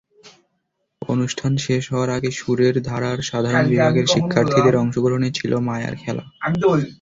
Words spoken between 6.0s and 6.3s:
খেলা।